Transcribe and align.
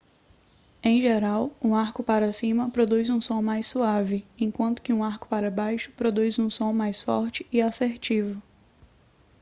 em 0.81 0.99
geral 0.99 1.51
um 1.61 1.75
arco 1.75 2.03
para 2.03 2.33
cima 2.33 2.71
produz 2.71 3.07
um 3.11 3.21
som 3.21 3.39
mais 3.39 3.67
suave 3.67 4.25
enquanto 4.35 4.81
que 4.81 4.91
um 4.91 5.03
arco 5.03 5.27
para 5.27 5.51
baixo 5.51 5.91
produz 5.91 6.39
um 6.39 6.49
som 6.49 6.73
mais 6.73 7.03
forte 7.03 7.45
e 7.53 7.61
assertivo 7.61 8.41